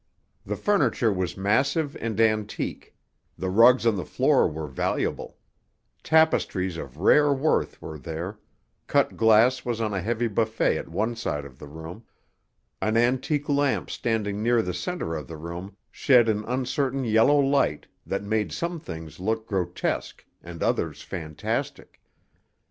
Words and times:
The 0.47 0.55
furniture 0.55 1.13
was 1.13 1.37
massive 1.37 1.95
and 1.97 2.19
antique; 2.19 2.95
the 3.37 3.51
rugs 3.51 3.85
on 3.85 3.97
the 3.97 4.03
floor 4.03 4.47
were 4.47 4.65
valuable; 4.65 5.37
tapestries 6.01 6.75
of 6.75 6.97
rare 6.97 7.31
worth 7.31 7.79
were 7.83 7.99
there; 7.99 8.39
cut 8.87 9.15
glass 9.15 9.63
was 9.63 9.79
on 9.79 9.93
a 9.93 10.01
heavy 10.01 10.27
buffet 10.27 10.75
at 10.79 10.87
one 10.87 11.15
side 11.15 11.45
of 11.45 11.59
the 11.59 11.67
room; 11.67 12.03
an 12.81 12.97
antique 12.97 13.47
lamp 13.47 13.91
standing 13.91 14.41
near 14.41 14.63
the 14.63 14.73
center 14.73 15.13
of 15.15 15.27
the 15.27 15.37
room 15.37 15.77
shed 15.91 16.27
an 16.27 16.45
uncertain 16.45 17.03
yellow 17.03 17.37
light 17.39 17.85
that 18.03 18.23
made 18.23 18.51
some 18.51 18.79
things 18.79 19.19
look 19.19 19.45
grotesque 19.45 20.25
and 20.41 20.63
others 20.63 21.03
fantastic. 21.03 22.01